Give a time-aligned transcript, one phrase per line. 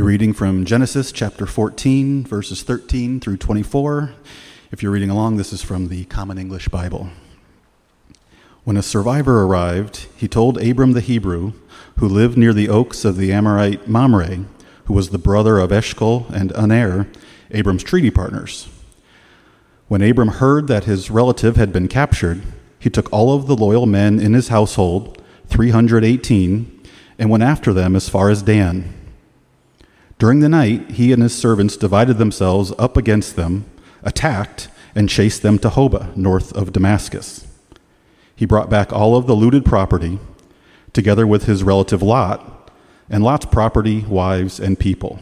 [0.00, 4.14] Be reading from Genesis chapter 14, verses 13 through 24.
[4.72, 7.10] If you're reading along, this is from the Common English Bible.
[8.64, 11.52] When a survivor arrived, he told Abram the Hebrew,
[11.98, 14.46] who lived near the oaks of the Amorite Mamre,
[14.86, 17.06] who was the brother of Eshcol and Aner,
[17.50, 18.70] Abram's treaty partners.
[19.88, 22.40] When Abram heard that his relative had been captured,
[22.78, 26.86] he took all of the loyal men in his household, 318,
[27.18, 28.94] and went after them as far as Dan.
[30.20, 33.64] During the night, he and his servants divided themselves up against them,
[34.02, 37.46] attacked, and chased them to Hobah, north of Damascus.
[38.36, 40.18] He brought back all of the looted property,
[40.92, 42.70] together with his relative Lot,
[43.08, 45.20] and Lot's property, wives, and people.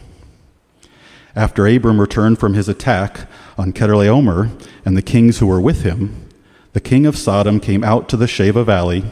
[1.33, 3.21] After Abram returned from his attack
[3.57, 4.51] on Chedorlaomer
[4.83, 6.27] and the kings who were with him,
[6.73, 9.05] the king of Sodom came out to the Shaveh Valley,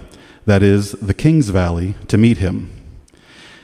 [0.44, 2.72] that is, the king's valley, to meet him.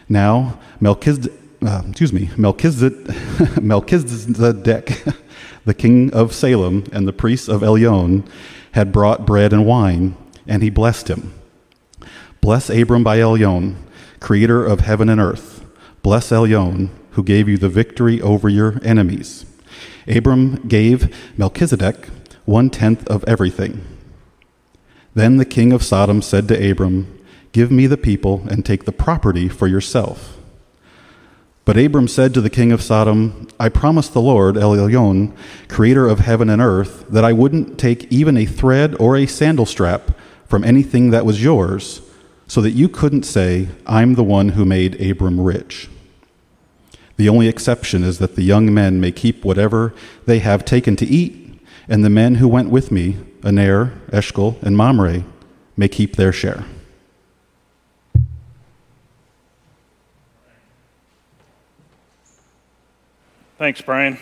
[0.08, 5.04] Now, Melchizedek uh, excuse me, Melchizedek, Melchizedek,
[5.66, 8.28] the king of Salem and the priest of Elyon,
[8.74, 10.16] had brought bread and wine,
[10.48, 11.34] and he blessed him.
[12.42, 13.76] Bless Abram by Elyon,
[14.20, 15.64] creator of heaven and earth.
[16.02, 19.46] Bless Elyon, who gave you the victory over your enemies.
[20.08, 22.08] Abram gave Melchizedek
[22.46, 23.86] one tenth of everything.
[25.14, 27.20] Then the king of Sodom said to Abram,
[27.52, 30.38] Give me the people and take the property for yourself.
[31.66, 35.34] But Abram said to the king of Sodom, I promised the Lord, El Elyon,
[35.70, 39.66] creator of heaven and earth, that I wouldn't take even a thread or a sandal
[39.66, 40.12] strap
[40.46, 42.02] from anything that was yours,
[42.48, 45.90] so that you couldn't say, I'm the one who made Abram rich.
[47.16, 49.94] The only exception is that the young men may keep whatever
[50.26, 54.76] they have taken to eat, and the men who went with me, Aner, Eshcol, and
[54.76, 55.24] Mamre,
[55.78, 56.66] may keep their share.
[63.60, 64.18] Thanks, Brian.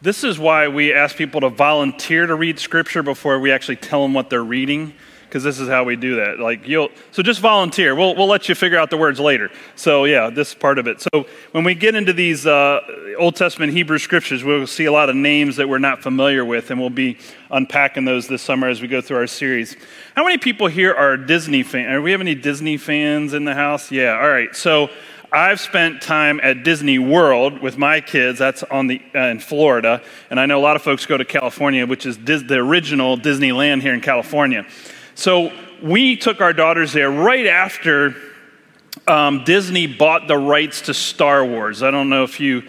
[0.00, 4.00] This is why we ask people to volunteer to read scripture before we actually tell
[4.00, 4.94] them what they're reading,
[5.24, 6.38] because this is how we do that.
[6.38, 7.96] Like you'll, so just volunteer.
[7.96, 9.50] We'll we'll let you figure out the words later.
[9.74, 11.00] So yeah, this part of it.
[11.00, 12.80] So when we get into these uh,
[13.18, 16.70] Old Testament Hebrew scriptures, we'll see a lot of names that we're not familiar with,
[16.70, 17.18] and we'll be
[17.50, 19.76] unpacking those this summer as we go through our series.
[20.14, 21.90] How many people here are Disney fans?
[21.90, 23.90] Do we have any Disney fans in the house?
[23.90, 24.16] Yeah.
[24.16, 24.54] All right.
[24.54, 24.90] So
[25.30, 28.38] I've spent time at Disney World with my kids.
[28.38, 31.24] That's on the uh, in Florida, and I know a lot of folks go to
[31.24, 34.66] California, which is Dis- the original Disneyland here in California.
[35.14, 35.52] So
[35.82, 38.16] we took our daughters there right after
[39.06, 41.82] um, Disney bought the rights to Star Wars.
[41.82, 42.62] I don't know if you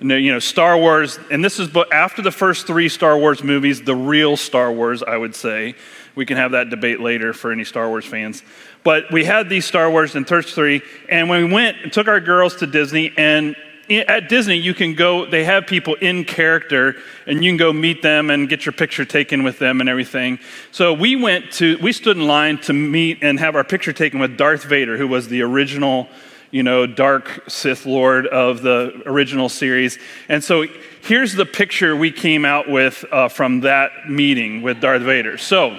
[0.00, 3.82] know, you know, Star Wars, and this is after the first three Star Wars movies,
[3.82, 5.74] the real Star Wars, I would say.
[6.14, 8.42] We can have that debate later for any Star Wars fans.
[8.86, 12.06] But we had these Star Wars and Thirst 3, and when we went and took
[12.06, 13.56] our girls to Disney, and
[13.90, 16.94] at Disney, you can go, they have people in character,
[17.26, 20.38] and you can go meet them and get your picture taken with them and everything.
[20.70, 24.20] So we went to, we stood in line to meet and have our picture taken
[24.20, 26.08] with Darth Vader, who was the original,
[26.52, 29.98] you know, dark Sith Lord of the original series.
[30.28, 30.64] And so
[31.02, 35.38] here's the picture we came out with uh, from that meeting with Darth Vader.
[35.38, 35.76] So,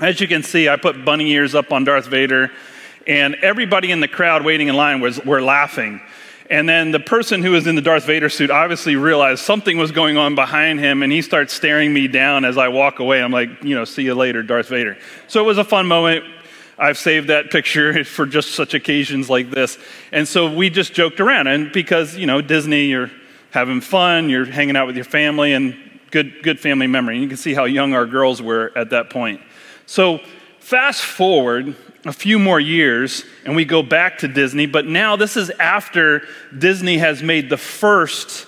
[0.00, 2.50] as you can see, I put bunny ears up on Darth Vader,
[3.06, 6.00] and everybody in the crowd waiting in line was were laughing.
[6.50, 9.92] And then the person who was in the Darth Vader suit obviously realized something was
[9.92, 13.22] going on behind him, and he starts staring me down as I walk away.
[13.22, 14.98] I'm like, you know, see you later, Darth Vader.
[15.26, 16.24] So it was a fun moment.
[16.78, 19.78] I've saved that picture for just such occasions like this.
[20.12, 21.46] And so we just joked around.
[21.46, 23.10] And because, you know, Disney, you're
[23.50, 25.74] having fun, you're hanging out with your family, and
[26.10, 27.20] good, good family memory.
[27.20, 29.40] You can see how young our girls were at that point.
[29.86, 30.20] So,
[30.60, 35.36] fast forward a few more years and we go back to Disney, but now this
[35.36, 36.22] is after
[36.56, 38.46] Disney has made the first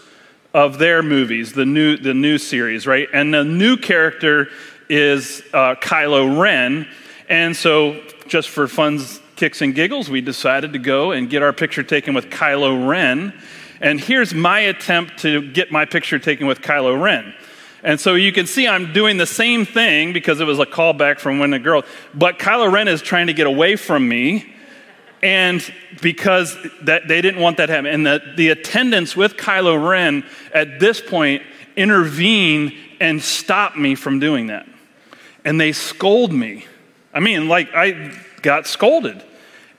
[0.55, 3.09] of their movies, the new, the new series, right?
[3.13, 4.49] And the new character
[4.89, 6.89] is uh, Kylo Ren.
[7.29, 11.53] And so, just for fun's kicks and giggles, we decided to go and get our
[11.53, 13.39] picture taken with Kylo Ren.
[13.81, 17.35] And here's my attempt to get my picture taken with Kylo Ren.
[17.87, 21.21] And so you can see I'm doing the same thing because it was a callback
[21.21, 24.53] from when the girl, but Kylo Ren is trying to get away from me.
[25.23, 25.63] And
[26.03, 27.87] because that, they didn't want that to happen.
[27.87, 31.45] And the, the attendants with Kylo Ren at this point
[31.77, 34.67] intervene and stop me from doing that.
[35.45, 36.67] And they scold me.
[37.15, 38.13] I mean, like, I
[38.43, 39.23] got scolded.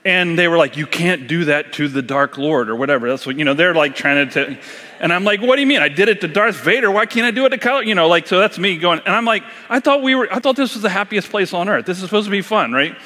[0.08, 3.10] And they were like, You can't do that to the Dark Lord or whatever.
[3.10, 4.46] That's what, you know, they're like trying to.
[4.46, 4.60] T-
[5.00, 5.82] and I'm like, What do you mean?
[5.82, 6.90] I did it to Darth Vader.
[6.90, 7.84] Why can't I do it to Kylo?
[7.84, 9.00] You know, like, so that's me going.
[9.00, 11.68] And I'm like, I thought we were, I thought this was the happiest place on
[11.68, 11.84] earth.
[11.84, 12.96] This is supposed to be fun, right?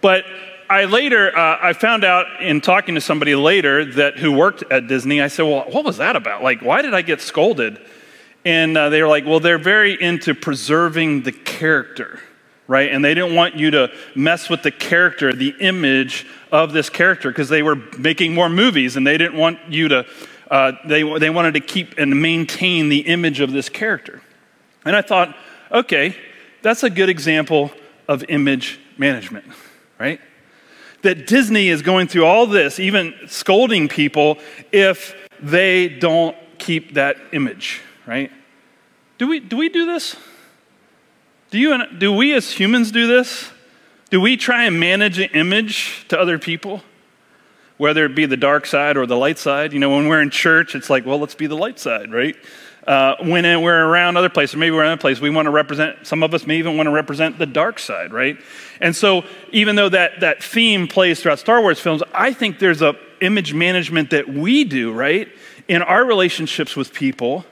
[0.00, 0.24] But
[0.70, 4.86] I later, uh, I found out in talking to somebody later that who worked at
[4.86, 6.44] Disney, I said, well, what was that about?
[6.44, 7.80] Like, why did I get scolded?
[8.44, 12.20] And uh, they were like, well, they're very into preserving the character,
[12.68, 12.90] right?
[12.90, 17.30] And they didn't want you to mess with the character, the image of this character,
[17.30, 20.06] because they were making more movies and they didn't want you to,
[20.50, 24.20] uh, they, they wanted to keep and maintain the image of this character.
[24.84, 25.36] And I thought,
[25.70, 26.16] okay,
[26.62, 27.70] that's a good example
[28.08, 29.46] of image management,
[29.98, 30.20] right?
[31.02, 34.38] That Disney is going through all this, even scolding people
[34.72, 38.30] if they don't keep that image, right?
[39.18, 40.16] Do we do, we do this?
[41.50, 43.50] Do, you, do we as humans do this?
[44.10, 46.82] Do we try and manage an image to other people?
[47.76, 49.72] Whether it be the dark side or the light side.
[49.72, 52.36] You know, when we're in church, it's like, well, let's be the light side, right?
[52.86, 55.50] Uh, when we're around other places, or maybe we're in another place, we want to
[55.50, 58.38] represent, some of us may even want to represent the dark side, right?
[58.80, 62.82] And so, even though that, that theme plays throughout Star Wars films, I think there's
[62.82, 65.28] a image management that we do, right?
[65.66, 67.44] In our relationships with people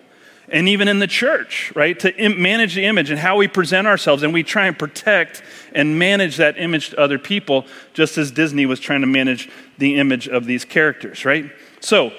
[0.48, 1.98] and even in the church, right?
[2.00, 4.22] To Im- manage the image and how we present ourselves.
[4.22, 5.42] And we try and protect
[5.74, 9.48] and manage that image to other people, just as Disney was trying to manage
[9.78, 11.50] the image of these characters, right?
[11.80, 12.12] So,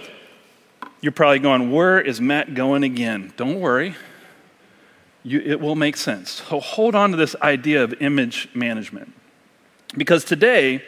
[1.01, 3.31] you're probably going, Where is Matt going again?
[3.38, 3.95] Don't worry.
[5.24, 6.44] You, it will make sense.
[6.48, 9.12] So hold on to this idea of image management.
[9.98, 10.83] Because today,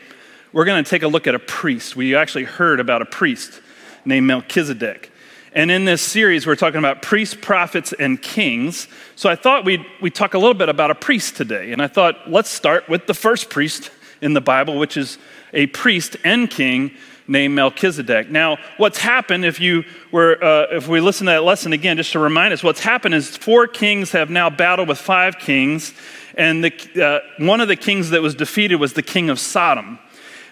[0.53, 1.95] we're going to take a look at a priest.
[1.95, 3.61] We actually heard about a priest
[4.05, 5.11] named Melchizedek.
[5.57, 8.87] And in this series, we're talking about priests, prophets, and kings.
[9.15, 11.71] So I thought we'd, we'd talk a little bit about a priest today.
[11.71, 13.89] And I thought, let's start with the first priest
[14.21, 15.17] in the Bible, which is
[15.53, 16.91] a priest and king
[17.27, 18.29] named Melchizedek.
[18.29, 22.11] Now, what's happened, if you were, uh, if we listen to that lesson again, just
[22.11, 25.91] to remind us, what's happened is four kings have now battled with five kings,
[26.35, 29.97] and the, uh, one of the kings that was defeated was the king of Sodom.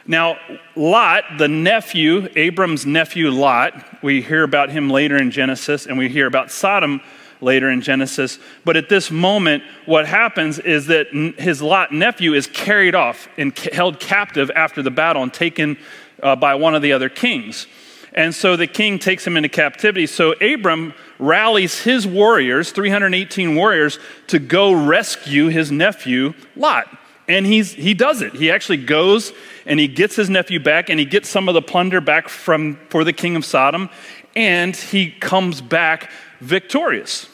[0.08, 0.38] Now,
[0.76, 6.10] Lot, the nephew, Abram's nephew Lot, we hear about him later in Genesis, and we
[6.10, 7.02] hear about Sodom
[7.42, 8.38] later in Genesis.
[8.64, 11.08] But at this moment, what happens is that
[11.38, 15.78] his Lot nephew is carried off and held captive after the battle and taken
[16.22, 17.66] uh, by one of the other kings.
[18.14, 20.08] And so the king takes him into captivity.
[20.08, 26.88] So Abram rallies his warriors, 318 warriors, to go rescue his nephew Lot.
[27.28, 28.34] And he's, he does it.
[28.34, 29.34] He actually goes
[29.66, 32.80] and he gets his nephew back and he gets some of the plunder back from,
[32.90, 33.90] for the king of Sodom.
[34.36, 37.28] And he comes back victorious.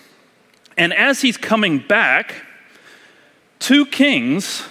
[0.77, 2.35] And as he's coming back,
[3.59, 4.63] two kings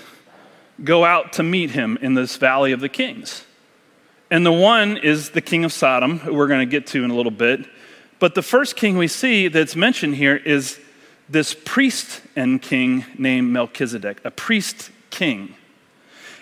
[0.82, 3.44] go out to meet him in this valley of the kings.
[4.30, 7.10] And the one is the king of Sodom, who we're going to get to in
[7.10, 7.66] a little bit.
[8.18, 10.78] But the first king we see that's mentioned here is
[11.28, 15.54] this priest and king named Melchizedek, a priest king.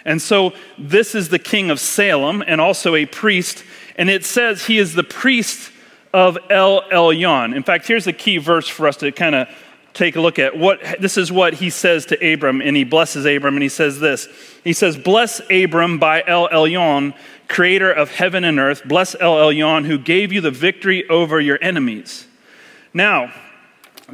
[0.08, 3.62] And so this is the king of Salem and also a priest.
[3.96, 5.70] And it says he is the priest
[6.14, 7.54] of El Elyon.
[7.54, 9.48] In fact, here's the key verse for us to kind of
[9.92, 10.56] take a look at.
[10.56, 14.00] What, this is what he says to Abram, and he blesses Abram, and he says
[14.00, 14.28] this.
[14.64, 17.14] He says, Bless Abram by El Elyon,
[17.46, 18.84] creator of heaven and earth.
[18.86, 22.26] Bless El Elyon, who gave you the victory over your enemies.
[22.94, 23.30] Now,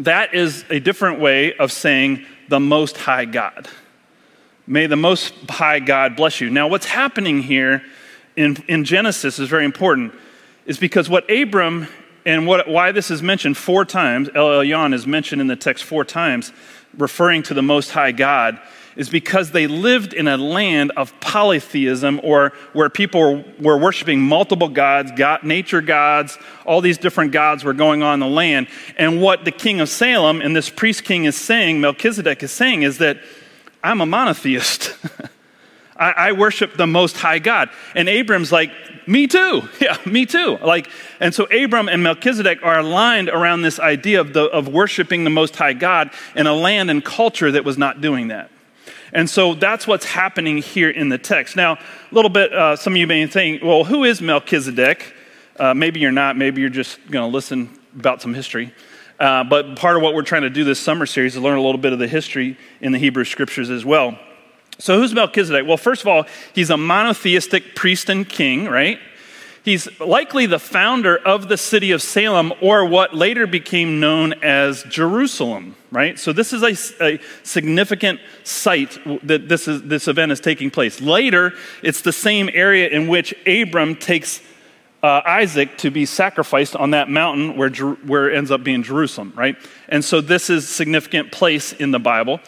[0.00, 3.68] that is a different way of saying the Most High God.
[4.66, 6.48] May the Most High God bless you.
[6.48, 7.82] Now, what's happening here
[8.34, 10.14] in, in Genesis is very important,
[10.64, 11.86] is because what Abram
[12.24, 15.84] and what, why this is mentioned four times, El Elyon is mentioned in the text
[15.84, 16.50] four times,
[16.96, 18.58] referring to the Most High God,
[18.96, 24.68] is because they lived in a land of polytheism or where people were, worshiping multiple
[24.68, 28.68] gods, God, nature gods, all these different gods were going on in the land.
[28.96, 32.82] And what the king of Salem and this priest king is saying, Melchizedek is saying,
[32.82, 33.18] is that
[33.84, 34.96] I'm a monotheist.
[35.96, 37.68] I, I worship the most high God.
[37.94, 38.72] And Abram's like,
[39.06, 39.68] me too.
[39.80, 40.56] Yeah, me too.
[40.56, 40.88] Like,
[41.20, 45.30] and so Abram and Melchizedek are aligned around this idea of, the, of worshiping the
[45.30, 48.50] Most High God in a land and culture that was not doing that.
[49.12, 51.54] And so that's what's happening here in the text.
[51.54, 51.78] Now, a
[52.14, 55.14] little bit, uh, some of you may think, well, who is Melchizedek?
[55.56, 56.36] Uh, maybe you're not.
[56.36, 58.72] Maybe you're just going to listen about some history.
[59.18, 61.62] Uh, but part of what we're trying to do this summer series is learn a
[61.62, 64.18] little bit of the history in the Hebrew scriptures as well.
[64.78, 65.66] So, who's Melchizedek?
[65.66, 68.98] Well, first of all, he's a monotheistic priest and king, right?
[69.64, 74.82] He's likely the founder of the city of Salem, or what later became known as
[74.84, 76.18] Jerusalem, right?
[76.18, 81.00] So, this is a, a significant site that this, is, this event is taking place.
[81.00, 81.52] Later,
[81.82, 84.42] it's the same area in which Abram takes
[85.04, 89.34] uh, Isaac to be sacrificed on that mountain where, where it ends up being Jerusalem,
[89.36, 89.54] right?
[89.86, 92.40] And so, this is significant place in the Bible.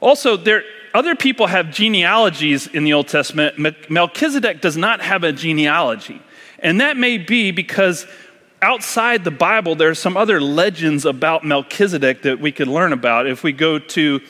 [0.00, 3.58] Also, there, other people have genealogies in the Old Testament.
[3.88, 6.20] Melchizedek does not have a genealogy.
[6.58, 8.06] And that may be because
[8.60, 13.26] outside the Bible, there are some other legends about Melchizedek that we could learn about.
[13.26, 14.20] If we go to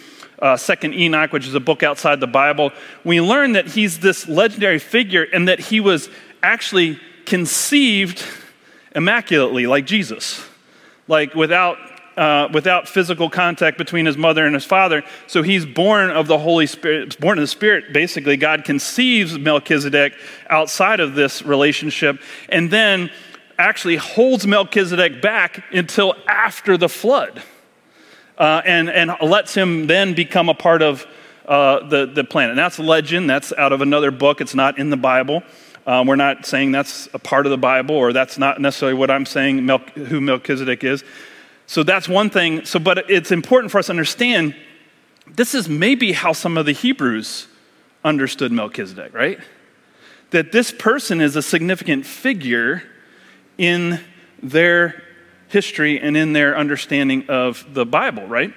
[0.41, 2.71] uh, Second Enoch, which is a book outside the Bible,
[3.03, 6.09] we learn that he's this legendary figure and that he was
[6.41, 8.25] actually conceived
[8.95, 10.45] immaculately, like Jesus,
[11.07, 11.79] like without
[12.17, 15.05] uh, without physical contact between his mother and his father.
[15.29, 18.37] So he's born of the Holy Spirit, born of the Spirit, basically.
[18.37, 20.15] God conceives Melchizedek
[20.51, 23.11] outside of this relationship and then
[23.57, 27.41] actually holds Melchizedek back until after the flood
[28.37, 31.07] uh, and, and lets him then become a part of
[31.47, 32.51] uh, the, the planet.
[32.51, 35.45] And that's legend, that's out of another book, it's not in the Bible.
[35.89, 39.11] Um, we're not saying that's a part of the Bible, or that's not necessarily what
[39.11, 41.03] I'm saying, who Melchizedek is.
[41.67, 42.67] So that's one thing.
[42.67, 44.55] So, but it's important for us to understand
[45.27, 47.49] this is maybe how some of the Hebrews
[48.05, 49.41] understood Melchizedek, right?
[50.29, 52.83] That this person is a significant figure
[53.57, 53.99] in
[54.43, 55.03] their
[55.49, 58.53] history and in their understanding of the Bible, right?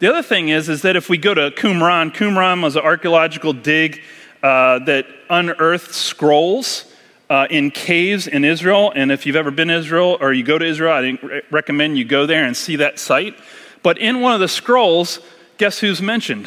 [0.00, 3.54] The other thing is, is that if we go to Qumran, Qumran was an archaeological
[3.54, 4.02] dig
[4.44, 6.84] uh, that unearthed scrolls
[7.30, 8.92] uh, in caves in Israel.
[8.94, 12.04] And if you've ever been to Israel or you go to Israel, I recommend you
[12.04, 13.34] go there and see that site.
[13.82, 15.20] But in one of the scrolls,
[15.56, 16.46] guess who's mentioned?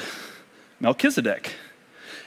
[0.79, 1.53] Melchizedek.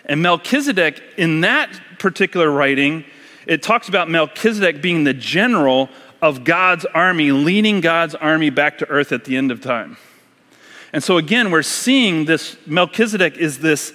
[0.06, 3.04] And Melchizedek, in that particular writing,
[3.46, 5.88] it talks about Melchizedek being the general
[6.20, 9.98] of God's army, leading God's army back to earth at the end of time.
[10.92, 13.92] And so, again, we're seeing this Melchizedek is this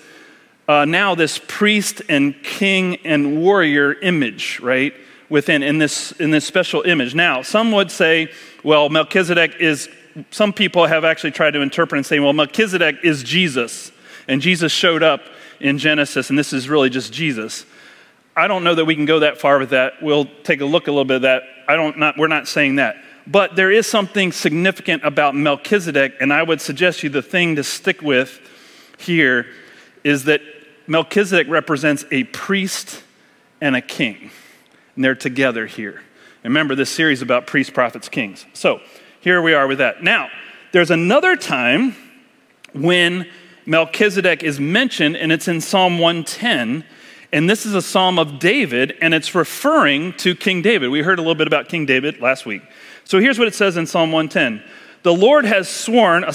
[0.68, 4.94] uh, now this priest and king and warrior image, right?
[5.30, 7.16] Within in this in this special image.
[7.16, 8.32] Now, some would say,
[8.64, 9.90] well, Melchizedek is.
[10.32, 13.92] Some people have actually tried to interpret and say, well, Melchizedek is Jesus,
[14.30, 15.22] and Jesus showed up
[15.60, 17.66] in Genesis, and this is really just Jesus.
[18.36, 20.02] I don't know that we can go that far with that.
[20.02, 21.44] We'll take a look a little bit of that.
[21.68, 22.98] I don't not we're not saying that.
[23.28, 27.64] But there is something significant about Melchizedek, and I would suggest you the thing to
[27.64, 28.40] stick with
[29.00, 29.48] here
[30.04, 30.42] is that
[30.88, 33.04] Melchizedek represents a priest
[33.62, 34.32] and a king.
[34.96, 36.02] And they're together here.
[36.44, 38.46] Remember this series about priests, prophets, kings.
[38.54, 38.82] So
[39.22, 40.04] here we are with that.
[40.04, 40.30] Now,
[40.72, 41.96] there's another time
[42.74, 43.28] when
[43.66, 46.84] Melchizedek is mentioned, and it's in Psalm 110.
[47.32, 50.90] And this is a psalm of David, and it's referring to King David.
[50.90, 52.62] We heard a little bit about King David last week.
[53.04, 54.64] So here's what it says in Psalm 110
[55.06, 56.34] the Lord has sworn a,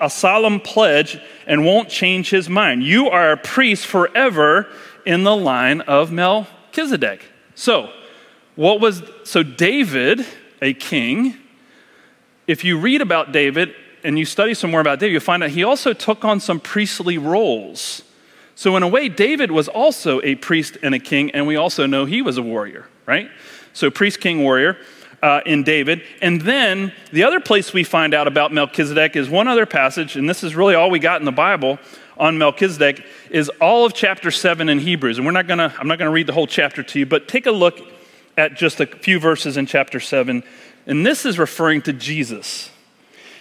[0.00, 2.84] a solemn pledge and won't change his mind.
[2.84, 4.68] You are a priest forever
[5.04, 7.24] in the line of Melchizedek.
[7.56, 7.90] So,
[8.54, 10.24] what was so David,
[10.60, 11.34] a king,
[12.46, 13.74] if you read about David
[14.04, 16.60] and you study some more about David, you'll find out he also took on some
[16.60, 18.02] priestly roles.
[18.54, 21.86] So, in a way, David was also a priest and a king, and we also
[21.86, 23.28] know he was a warrior, right?
[23.72, 24.78] So, priest, king, warrior
[25.22, 26.02] uh, in David.
[26.20, 30.28] And then the other place we find out about Melchizedek is one other passage, and
[30.28, 31.78] this is really all we got in the Bible
[32.18, 35.18] on Melchizedek, is all of chapter 7 in Hebrews.
[35.18, 37.28] And we're not gonna, I'm not going to read the whole chapter to you, but
[37.28, 37.80] take a look
[38.36, 40.42] at just a few verses in chapter 7.
[40.86, 42.70] And this is referring to Jesus.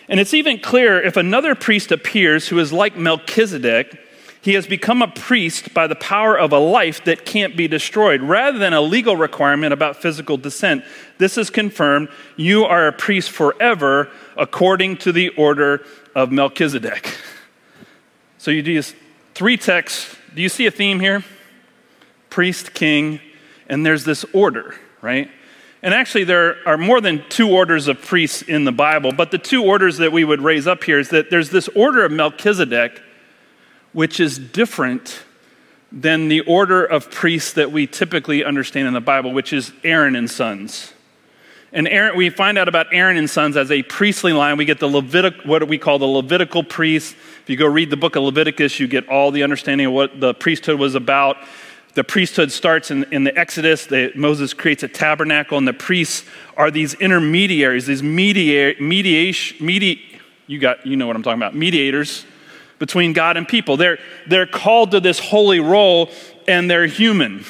[0.07, 3.97] And it's even clearer if another priest appears who is like Melchizedek
[4.41, 8.21] he has become a priest by the power of a life that can't be destroyed.
[8.21, 10.83] Rather than a legal requirement about physical descent,
[11.19, 12.09] this is confirmed.
[12.37, 17.15] You are a priest forever according to the order of Melchizedek.
[18.39, 18.81] So you do
[19.35, 20.17] three texts.
[20.33, 21.23] Do you see a theme here?
[22.31, 23.19] Priest, king,
[23.69, 25.29] and there's this order, right?
[25.83, 29.37] And actually, there are more than two orders of priests in the Bible, but the
[29.37, 33.01] two orders that we would raise up here is that there's this order of Melchizedek
[33.93, 35.23] which is different
[35.91, 40.15] than the order of priests that we typically understand in the Bible, which is Aaron
[40.15, 40.93] and sons.
[41.73, 44.57] And Aaron, we find out about Aaron and sons as a priestly line.
[44.57, 47.13] We get the Levitic, what we call the Levitical priests.
[47.43, 50.19] If you go read the book of Leviticus, you get all the understanding of what
[50.19, 51.37] the priesthood was about.
[51.93, 53.85] The priesthood starts in, in the Exodus.
[53.85, 60.01] The, Moses creates a tabernacle, and the priests are these intermediaries, these mediation, mediation, medi,
[60.47, 62.25] you got, you know what I'm talking about, mediators
[62.81, 63.77] between God and people.
[63.77, 66.09] They're, they're called to this holy role
[66.47, 67.45] and they're human.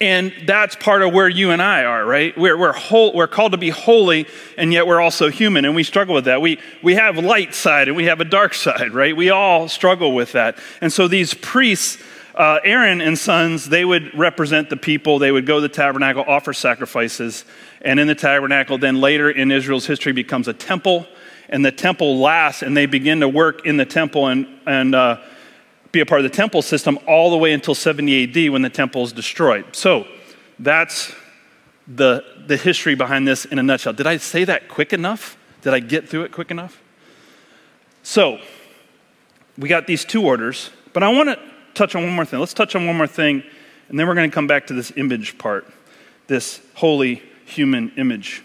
[0.00, 2.36] And that's part of where you and I are, right?
[2.38, 5.82] We're, we're, whole, we're called to be holy, and yet we're also human, and we
[5.82, 6.40] struggle with that.
[6.40, 9.14] We, we have light side and we have a dark side, right?
[9.14, 10.56] We all struggle with that.
[10.80, 12.02] And so these priests,
[12.36, 15.18] uh, Aaron and sons, they would represent the people.
[15.18, 17.44] They would go to the tabernacle, offer sacrifices.
[17.82, 21.06] And in the tabernacle, then later in Israel's history, becomes a temple
[21.48, 25.18] and the temple lasts, and they begin to work in the temple and, and uh,
[25.92, 28.70] be a part of the temple system all the way until 70 AD when the
[28.70, 29.64] temple is destroyed.
[29.74, 30.06] So
[30.58, 31.14] that's
[31.86, 33.94] the, the history behind this in a nutshell.
[33.94, 35.36] Did I say that quick enough?
[35.62, 36.80] Did I get through it quick enough?
[38.02, 38.38] So,
[39.56, 41.38] we got these two orders, but I want to
[41.74, 42.38] touch on one more thing.
[42.38, 43.42] Let's touch on one more thing,
[43.88, 45.66] and then we're going to come back to this image part,
[46.26, 48.42] this holy human image.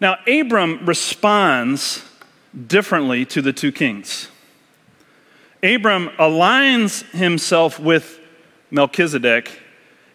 [0.00, 2.02] Now, Abram responds
[2.66, 4.28] differently to the two kings.
[5.62, 8.18] Abram aligns himself with
[8.70, 9.60] Melchizedek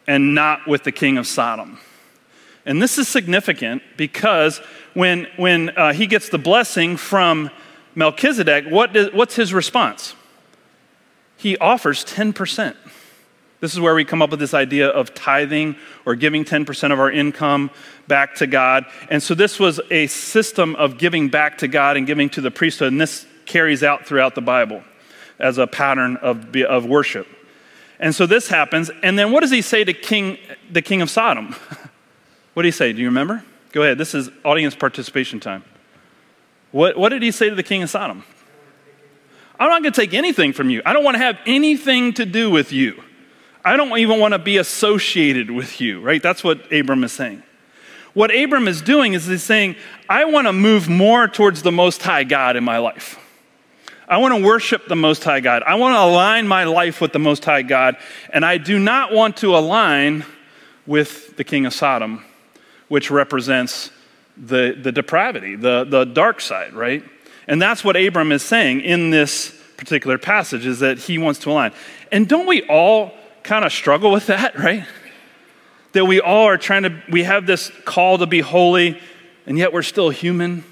[0.08, 1.80] and not with the king of Sodom.
[2.65, 4.58] And this is significant because
[4.96, 7.51] when, when uh, he gets the blessing from
[7.94, 10.15] Melchizedek, what what's his response?
[11.38, 12.75] He offers 10%.
[13.62, 17.00] This is where we come up with this idea of tithing or giving 10% of
[17.00, 17.72] our income
[18.08, 18.86] back to God.
[19.10, 22.52] And so this was a system of giving back to God and giving to the
[22.52, 22.92] priesthood.
[22.92, 24.84] And this carries out throughout the Bible
[25.40, 27.28] as a pattern of, of worship.
[28.00, 28.92] And so this happens.
[29.04, 30.38] And then what does he say to king,
[30.70, 31.54] the king of Sodom?
[32.54, 32.92] what did he say?
[32.94, 33.44] Do you remember?
[33.72, 33.98] Go ahead.
[33.98, 35.64] This is audience participation time.
[36.72, 38.24] What, what did he say to the king of Sodom?
[39.58, 40.82] I'm not going to take anything from you.
[40.86, 43.02] I don't want to have anything to do with you.
[43.65, 46.22] I don't even want to be associated with you, right?
[46.22, 47.41] That's what Abram is saying.
[48.13, 49.75] What Abram is doing is he's saying,
[50.07, 53.19] I want to move more towards the Most High God in my life.
[54.07, 55.63] I want to worship the Most High God.
[55.63, 57.98] I want to align my life with the Most High God,
[58.31, 60.24] and I do not want to align
[60.86, 62.24] with the king of Sodom,
[62.88, 63.89] which represents
[64.38, 67.03] the, the depravity, the, the dark side, right?
[67.48, 71.51] And that's what Abram is saying in this particular passage, is that he wants to
[71.51, 71.74] align.
[72.12, 73.12] And don't we all
[73.46, 74.86] kind of struggle with that, right?
[75.94, 79.00] That we all are trying to, we have this call to be holy,
[79.46, 80.64] and yet we're still human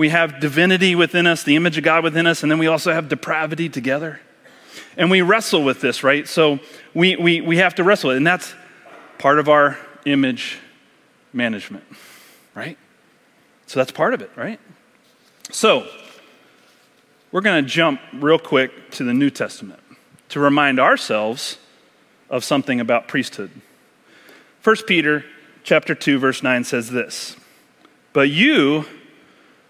[0.00, 2.90] we have divinity within us, the image of God within us, and then we also
[2.90, 4.18] have depravity together.
[4.96, 6.26] And we wrestle with this, right?
[6.26, 6.58] So
[6.94, 8.54] we, we, we have to wrestle it, and that's
[9.18, 10.58] part of our image
[11.34, 11.84] management,
[12.54, 12.78] right?
[13.66, 14.58] So that's part of it, right?
[15.50, 15.86] So
[17.30, 19.82] we're going to jump real quick to the New Testament
[20.30, 21.58] to remind ourselves
[22.30, 23.50] of something about priesthood.
[24.62, 25.24] 1 Peter
[25.62, 27.36] chapter 2 verse 9 says this.
[28.12, 28.86] But you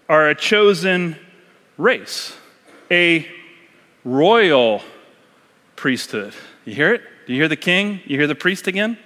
[0.07, 1.15] are a chosen
[1.77, 2.35] race,
[2.89, 3.27] a
[4.03, 4.81] royal
[5.75, 6.33] priesthood.
[6.65, 7.01] You hear it?
[7.25, 8.01] Do you hear the king?
[8.05, 8.97] You hear the priest again?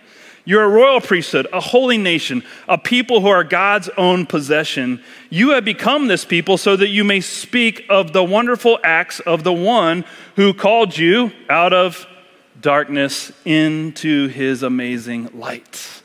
[0.48, 5.04] You're a royal priesthood, a holy nation, a people who are God's own possession.
[5.32, 9.44] You have become this people so that you may speak of the wonderful acts of
[9.44, 12.06] the one who called you out of
[12.65, 16.01] darkness into his amazing light.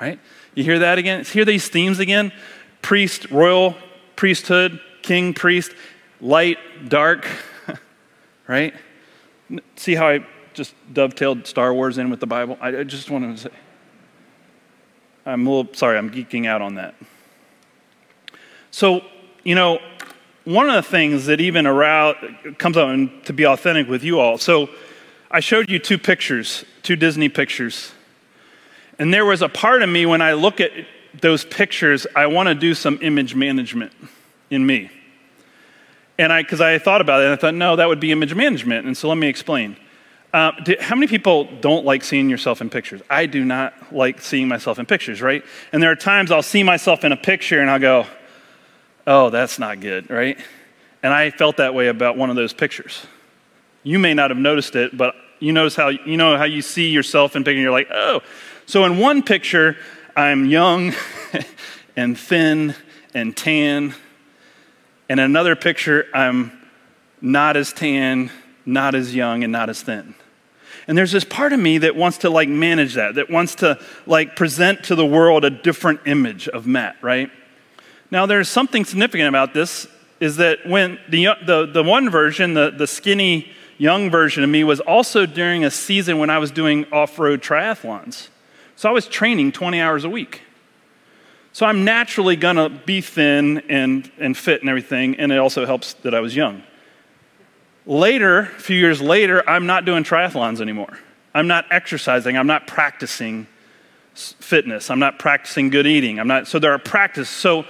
[0.00, 0.18] Right?
[0.54, 1.26] You hear that again?
[1.26, 2.32] Hear these themes again?
[2.80, 3.76] Priest, royal
[4.16, 5.72] priesthood, king, priest,
[6.22, 6.56] light,
[6.88, 7.26] dark,
[8.48, 8.72] right?
[9.76, 12.56] See how I just dovetailed Star Wars in with the Bible?
[12.62, 13.50] I, just wanted to say,
[15.26, 16.94] I'm a little sorry, I'm geeking out on that.
[18.70, 19.02] So,
[19.44, 19.80] you know,
[20.44, 22.16] one of the things that even around
[22.56, 24.38] comes and to be authentic with you all.
[24.38, 24.70] So,
[25.30, 27.92] I showed you two pictures, two Disney pictures.
[28.98, 30.72] And there was a part of me when I look at
[31.20, 33.92] those pictures, I want to do some image management
[34.50, 34.90] in me.
[36.18, 38.34] And I, because I thought about it, and I thought, no, that would be image
[38.34, 38.86] management.
[38.86, 39.76] And so let me explain.
[40.32, 43.00] Uh, do, how many people don't like seeing yourself in pictures?
[43.08, 45.44] I do not like seeing myself in pictures, right?
[45.72, 48.06] And there are times I'll see myself in a picture and I'll go,
[49.06, 50.38] oh, that's not good, right?
[51.02, 53.06] And I felt that way about one of those pictures.
[53.82, 56.90] You may not have noticed it, but you notice how you know how you see
[56.90, 57.60] yourself in picture.
[57.60, 58.20] You're like, oh.
[58.66, 59.76] So in one picture,
[60.14, 60.92] I'm young
[61.96, 62.74] and thin
[63.14, 63.94] and tan.
[65.08, 66.52] And in another picture, I'm
[67.20, 68.30] not as tan,
[68.64, 70.14] not as young, and not as thin.
[70.86, 73.78] And there's this part of me that wants to like manage that, that wants to
[74.06, 77.30] like present to the world a different image of Matt, right?
[78.10, 79.86] Now, there's something significant about this
[80.18, 84.62] is that when the, the, the one version, the, the skinny young version of me,
[84.62, 88.28] was also during a season when I was doing off road triathlons.
[88.76, 90.42] So I was training 20 hours a week.
[91.52, 95.64] So I'm naturally going to be thin and, and fit and everything, and it also
[95.64, 96.62] helps that I was young.
[97.86, 100.98] Later, a few years later, I'm not doing triathlons anymore.
[101.34, 102.36] I'm not exercising.
[102.36, 103.46] I'm not practicing
[104.14, 104.90] fitness.
[104.90, 106.20] I'm not practicing good eating.
[106.20, 107.30] I'm not, so there are practice.
[107.30, 107.64] So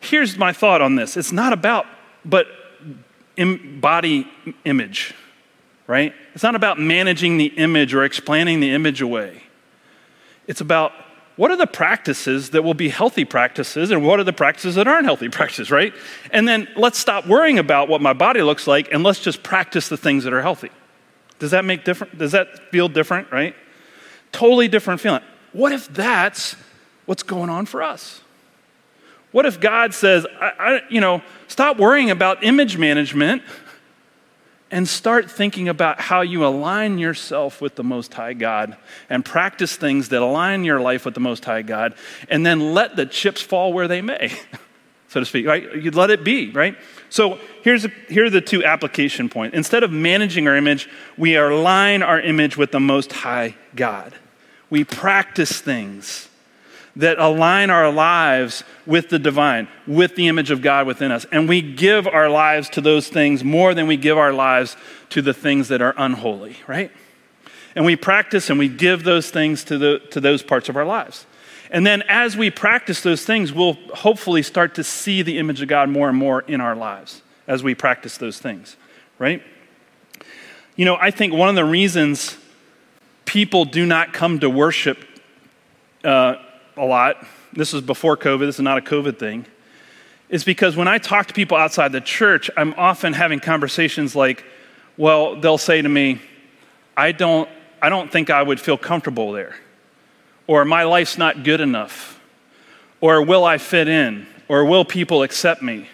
[0.00, 1.86] here's my thought on this it's not about,
[2.24, 2.48] but
[3.80, 4.28] body
[4.64, 5.14] image,
[5.86, 6.14] right?
[6.34, 9.42] It's not about managing the image or explaining the image away.
[10.46, 10.92] It's about
[11.36, 14.86] what are the practices that will be healthy practices and what are the practices that
[14.86, 15.94] aren't healthy practices, right?
[16.32, 19.88] And then let's stop worrying about what my body looks like and let's just practice
[19.88, 20.70] the things that are healthy.
[21.38, 22.18] Does that make different?
[22.18, 23.56] Does that feel different, right?
[24.32, 25.22] Totally different feeling.
[25.52, 26.54] What if that's
[27.06, 28.20] what's going on for us?
[29.32, 33.42] What if God says, I, I, you know, stop worrying about image management
[34.70, 38.76] and start thinking about how you align yourself with the Most High God
[39.08, 41.94] and practice things that align your life with the Most High God,
[42.28, 44.32] and then let the chips fall where they may,
[45.08, 45.74] so to speak, right?
[45.74, 46.76] You let it be, right?
[47.08, 49.56] So here's, here are the two application points.
[49.56, 54.14] Instead of managing our image, we align our image with the Most High God.
[54.70, 56.29] We practice things
[56.96, 61.24] that align our lives with the divine, with the image of God within us.
[61.30, 64.76] And we give our lives to those things more than we give our lives
[65.10, 66.90] to the things that are unholy, right?
[67.74, 70.84] And we practice and we give those things to, the, to those parts of our
[70.84, 71.26] lives.
[71.70, 75.68] And then as we practice those things, we'll hopefully start to see the image of
[75.68, 78.76] God more and more in our lives as we practice those things,
[79.18, 79.42] right?
[80.74, 82.36] You know, I think one of the reasons
[83.24, 84.98] people do not come to worship
[86.02, 86.36] uh,
[86.80, 89.44] a lot, this is before COVID, this is not a COVID thing,
[90.30, 94.44] is because when I talk to people outside the church, I'm often having conversations like,
[94.96, 96.20] well, they'll say to me,
[96.96, 97.48] I don't,
[97.82, 99.56] I don't think I would feel comfortable there.
[100.46, 102.18] Or my life's not good enough.
[103.00, 104.26] Or will I fit in?
[104.48, 105.86] Or will people accept me?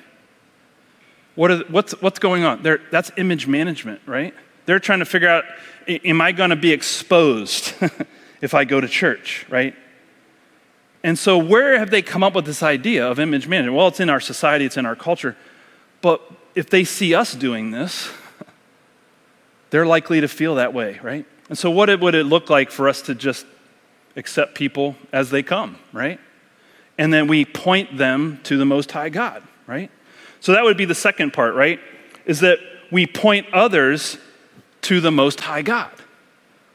[1.34, 2.62] What are, what's, what's going on?
[2.62, 4.34] They're, that's image management, right?
[4.66, 5.44] They're trying to figure out,
[5.88, 7.74] am I going to be exposed
[8.40, 9.74] if I go to church, right?
[11.06, 13.76] And so, where have they come up with this idea of image management?
[13.76, 15.36] Well, it's in our society, it's in our culture.
[16.00, 16.20] But
[16.56, 18.10] if they see us doing this,
[19.70, 21.24] they're likely to feel that way, right?
[21.48, 23.46] And so, what would it look like for us to just
[24.16, 26.18] accept people as they come, right?
[26.98, 29.92] And then we point them to the Most High God, right?
[30.40, 31.78] So, that would be the second part, right?
[32.24, 32.58] Is that
[32.90, 34.18] we point others
[34.82, 35.92] to the Most High God.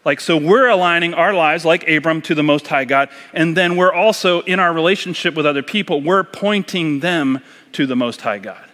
[0.03, 3.09] Like, so we're aligning our lives, like Abram, to the Most High God.
[3.33, 7.39] And then we're also, in our relationship with other people, we're pointing them
[7.73, 8.67] to the Most High God.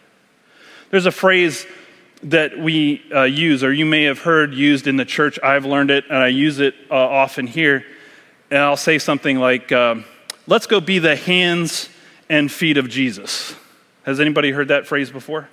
[0.89, 1.65] There's a phrase
[2.23, 5.37] that we uh, use, or you may have heard used in the church.
[5.43, 7.85] I've learned it, and I use it uh, often here.
[8.49, 9.95] And I'll say something like, uh,
[10.47, 11.89] let's go be the hands
[12.29, 13.53] and feet of Jesus.
[14.03, 15.49] Has anybody heard that phrase before?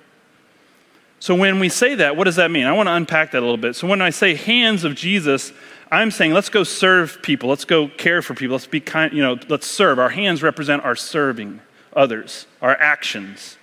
[1.19, 2.65] So when we say that, what does that mean?
[2.65, 3.75] I want to unpack that a little bit.
[3.75, 5.53] So when I say hands of Jesus,
[5.91, 9.21] I'm saying let's go serve people, let's go care for people, let's be kind, you
[9.21, 9.97] know, let's serve.
[9.97, 11.61] Our hands represent our serving
[11.95, 13.57] others, our actions.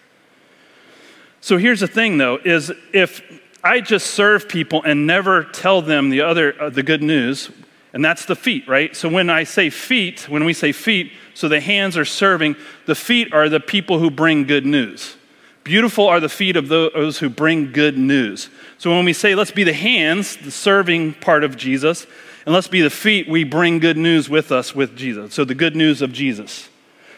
[1.40, 3.22] So here's the thing though is if
[3.64, 7.50] I just serve people and never tell them the other uh, the good news,
[7.92, 8.96] and that's the feet, right?
[8.96, 12.94] So when I say feet, when we say feet, so the hands are serving, the
[12.94, 15.16] feet are the people who bring good news.
[15.64, 18.50] Beautiful are the feet of those who bring good news.
[18.78, 22.06] So when we say, let's be the hands, the serving part of Jesus,
[22.44, 25.34] and let's be the feet, we bring good news with us with Jesus.
[25.34, 26.68] So the good news of Jesus.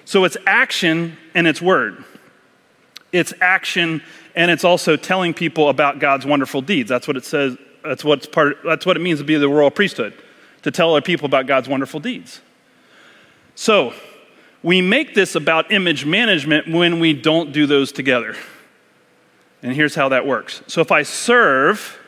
[0.04, 2.04] So it's action and it's word.
[3.12, 4.02] It's action
[4.34, 6.88] and it's also telling people about God's wonderful deeds.
[6.88, 7.56] That's what it says.
[7.82, 8.58] That's what's part.
[8.64, 10.12] That's what it means to be the royal priesthood,
[10.62, 12.40] to tell other people about God's wonderful deeds.
[13.54, 13.94] So
[14.64, 18.34] we make this about image management when we don't do those together.
[19.62, 20.62] And here's how that works.
[20.66, 21.98] So if I serve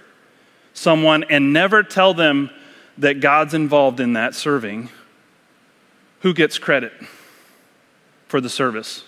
[0.72, 2.50] someone and never tell them
[2.96, 4.88] that God's involved in that serving,
[6.20, 6.94] who gets credit
[8.26, 9.04] for the service?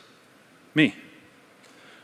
[0.74, 0.94] Me.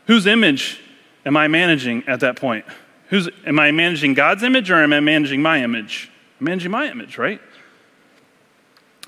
[0.07, 0.81] Whose image
[1.27, 2.65] am I managing at that point?
[3.09, 6.09] Who's, am I managing God's image or am I managing my image?
[6.39, 7.39] I'm managing my image, right?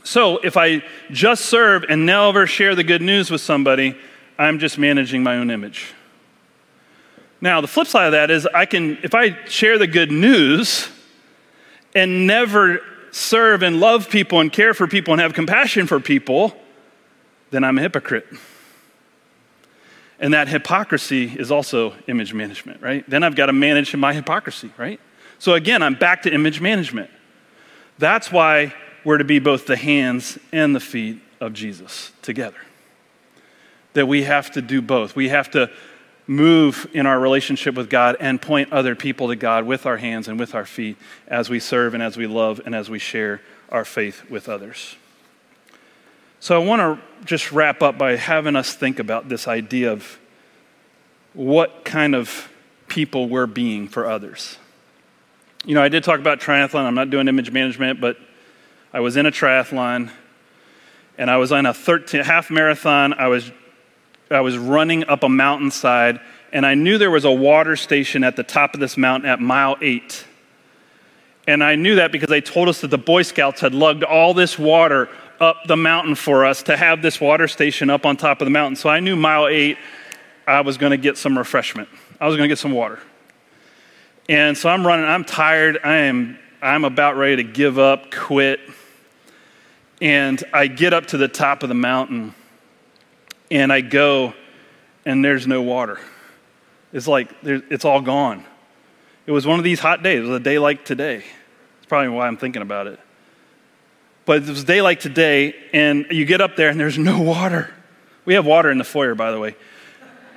[0.07, 3.93] So if I just serve and never share the good news with somebody,
[4.39, 5.93] I'm just managing my own image.
[7.41, 10.87] Now, the flip side of that is I can, if I share the good news
[11.93, 12.79] and never
[13.11, 16.55] serve and love people and care for people and have compassion for people,
[17.51, 18.27] then I'm a hypocrite.
[20.21, 23.07] And that hypocrisy is also image management, right?
[23.09, 25.01] Then I've got to manage my hypocrisy, right?
[25.37, 27.09] So again, I'm back to image management.
[27.97, 28.73] That's why
[29.07, 32.57] we're to be both the hands and the feet of Jesus together.
[33.93, 35.15] That we have to do both.
[35.15, 35.71] We have to
[36.27, 40.27] move in our relationship with God and point other people to God with our hands
[40.27, 43.39] and with our feet as we serve and as we love and as we share
[43.69, 44.97] our faith with others.
[46.41, 50.19] So I want to just wrap up by having us think about this idea of
[51.33, 52.51] what kind of
[52.89, 54.57] people we're being for others.
[55.63, 56.83] You know, I did talk about triathlon.
[56.83, 58.17] I'm not doing image management, but
[58.93, 60.11] I was in a triathlon,
[61.17, 63.13] and I was on a 13, half marathon.
[63.13, 63.51] I was,
[64.31, 66.21] I was running up a mountainside,
[66.53, 69.41] and I knew there was a water station at the top of this mountain at
[69.41, 70.25] mile eight.
[71.47, 74.33] And I knew that because they told us that the Boy Scouts had lugged all
[74.33, 78.41] this water up the mountain for us to have this water station up on top
[78.41, 78.75] of the mountain.
[78.75, 79.77] So I knew mile eight,
[80.45, 81.89] I was going to get some refreshment.
[82.19, 82.99] I was going to get some water.
[84.29, 88.59] And so I'm running, I'm tired, I am I'm about ready to give up, quit.
[90.01, 92.35] And I get up to the top of the mountain
[93.49, 94.33] and I go,
[95.05, 95.99] and there's no water.
[96.93, 98.43] It's like it's all gone.
[99.25, 100.19] It was one of these hot days.
[100.19, 101.23] It was a day like today.
[101.77, 102.99] It's probably why I'm thinking about it.
[104.25, 107.21] But it was a day like today, and you get up there and there's no
[107.21, 107.73] water.
[108.25, 109.55] We have water in the foyer, by the way.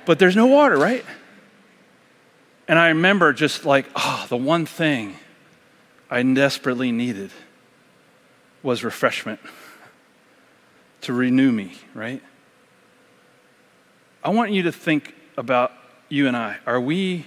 [0.05, 1.05] But there's no water, right?
[2.67, 5.17] And I remember just like, oh, the one thing
[6.09, 7.31] I desperately needed
[8.63, 9.39] was refreshment
[11.01, 12.21] to renew me, right?
[14.23, 15.71] I want you to think about
[16.09, 16.57] you and I.
[16.65, 17.25] Are we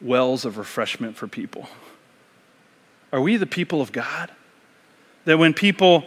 [0.00, 1.68] wells of refreshment for people?
[3.12, 4.30] Are we the people of God?
[5.24, 6.04] That when people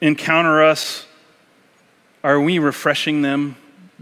[0.00, 1.06] encounter us,
[2.22, 3.56] are we refreshing them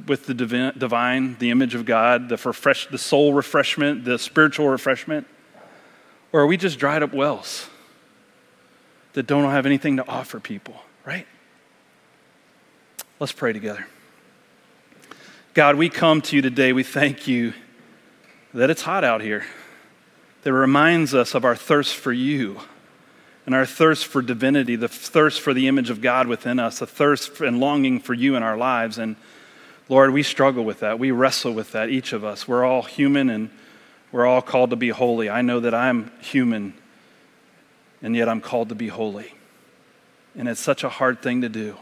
[0.06, 5.26] with the divine, the image of God, the, refresh, the soul refreshment, the spiritual refreshment?
[6.32, 7.68] Or are we just dried up wells
[9.14, 11.26] that don't have anything to offer people, right?
[13.20, 13.86] Let's pray together.
[15.54, 16.72] God, we come to you today.
[16.72, 17.52] We thank you
[18.54, 19.44] that it's hot out here,
[20.42, 22.60] that reminds us of our thirst for you
[23.44, 26.86] and our thirst for divinity, the thirst for the image of God within us, the
[26.86, 28.98] thirst and longing for you in our lives.
[28.98, 29.16] And
[29.88, 30.98] Lord, we struggle with that.
[30.98, 32.46] We wrestle with that, each of us.
[32.46, 33.50] We're all human and
[34.10, 35.28] we're all called to be holy.
[35.28, 36.74] I know that I'm human,
[38.02, 39.34] and yet I'm called to be holy.
[40.36, 41.76] And it's such a hard thing to do.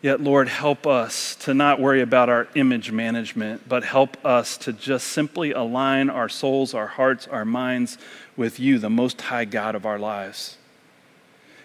[0.00, 4.72] Yet, Lord, help us to not worry about our image management, but help us to
[4.72, 7.98] just simply align our souls, our hearts, our minds
[8.36, 10.56] with you, the Most High God of our lives.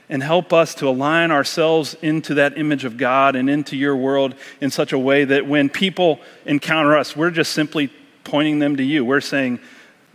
[0.09, 4.33] And help us to align ourselves into that image of God and into your world
[4.59, 7.91] in such a way that when people encounter us, we're just simply
[8.23, 9.05] pointing them to you.
[9.05, 9.59] We're saying,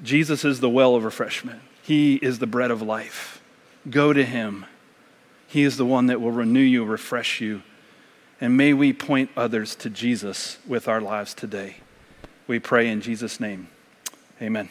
[0.03, 3.41] Jesus is the well of refreshment, He is the bread of life.
[3.89, 4.67] Go to Him.
[5.47, 7.63] He is the one that will renew you, refresh you.
[8.43, 11.77] And may we point others to Jesus with our lives today.
[12.47, 13.69] We pray in Jesus' name.
[14.43, 14.69] Amen.